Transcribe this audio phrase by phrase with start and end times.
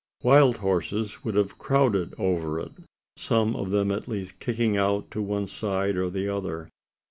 [0.23, 2.71] Wild horses would have crowded over it
[3.17, 6.69] some of them at least kicking out to one side or the other?